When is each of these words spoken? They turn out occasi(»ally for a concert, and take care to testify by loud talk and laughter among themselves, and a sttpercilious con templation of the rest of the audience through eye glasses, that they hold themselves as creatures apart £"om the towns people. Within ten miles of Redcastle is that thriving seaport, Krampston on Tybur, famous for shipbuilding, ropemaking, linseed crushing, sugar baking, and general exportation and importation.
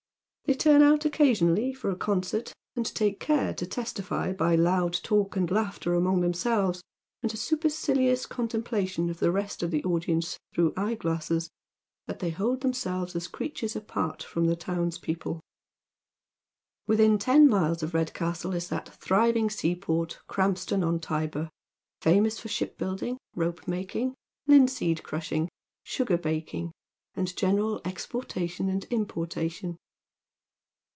They 0.45 0.57
turn 0.57 0.81
out 0.81 1.03
occasi(»ally 1.05 1.71
for 1.71 1.89
a 1.89 1.95
concert, 1.95 2.51
and 2.75 2.85
take 2.85 3.21
care 3.21 3.53
to 3.53 3.65
testify 3.65 4.33
by 4.33 4.57
loud 4.57 4.91
talk 5.01 5.37
and 5.37 5.49
laughter 5.49 5.93
among 5.95 6.19
themselves, 6.19 6.83
and 7.23 7.33
a 7.33 7.37
sttpercilious 7.37 8.27
con 8.27 8.49
templation 8.49 9.09
of 9.09 9.19
the 9.19 9.31
rest 9.31 9.63
of 9.63 9.71
the 9.71 9.81
audience 9.85 10.37
through 10.53 10.73
eye 10.75 10.95
glasses, 10.95 11.49
that 12.05 12.19
they 12.19 12.31
hold 12.31 12.59
themselves 12.59 13.15
as 13.15 13.29
creatures 13.29 13.77
apart 13.77 14.27
£"om 14.29 14.43
the 14.43 14.57
towns 14.57 14.97
people. 14.97 15.39
Within 16.85 17.17
ten 17.17 17.47
miles 17.47 17.81
of 17.81 17.93
Redcastle 17.93 18.53
is 18.53 18.67
that 18.67 18.89
thriving 19.01 19.49
seaport, 19.49 20.19
Krampston 20.27 20.85
on 20.85 20.99
Tybur, 20.99 21.49
famous 22.01 22.41
for 22.41 22.49
shipbuilding, 22.49 23.17
ropemaking, 23.37 24.15
linseed 24.47 25.01
crushing, 25.01 25.47
sugar 25.83 26.17
baking, 26.17 26.73
and 27.15 27.33
general 27.37 27.79
exportation 27.85 28.67
and 28.67 28.83
importation. 28.89 29.77